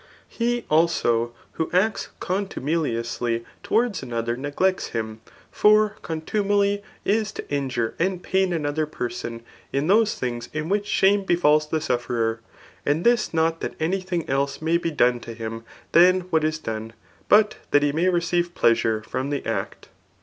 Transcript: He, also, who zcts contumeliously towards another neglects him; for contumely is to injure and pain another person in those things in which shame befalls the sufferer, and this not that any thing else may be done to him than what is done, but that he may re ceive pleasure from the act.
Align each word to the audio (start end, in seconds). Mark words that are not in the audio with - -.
He, 0.27 0.65
also, 0.67 1.31
who 1.51 1.67
zcts 1.67 2.07
contumeliously 2.19 3.43
towards 3.61 4.01
another 4.01 4.35
neglects 4.35 4.87
him; 4.97 5.21
for 5.51 5.89
contumely 6.01 6.81
is 7.05 7.31
to 7.33 7.47
injure 7.53 7.93
and 7.99 8.23
pain 8.23 8.51
another 8.51 8.87
person 8.87 9.43
in 9.71 9.85
those 9.85 10.15
things 10.15 10.49
in 10.53 10.69
which 10.69 10.87
shame 10.87 11.23
befalls 11.23 11.67
the 11.69 11.79
sufferer, 11.79 12.39
and 12.83 13.03
this 13.03 13.31
not 13.31 13.59
that 13.61 13.75
any 13.79 14.01
thing 14.01 14.27
else 14.27 14.59
may 14.59 14.77
be 14.79 14.89
done 14.89 15.19
to 15.19 15.35
him 15.35 15.63
than 15.91 16.21
what 16.31 16.43
is 16.43 16.57
done, 16.57 16.93
but 17.29 17.57
that 17.69 17.83
he 17.83 17.91
may 17.91 18.09
re 18.09 18.21
ceive 18.21 18.55
pleasure 18.55 19.03
from 19.05 19.29
the 19.29 19.45
act. 19.45 19.89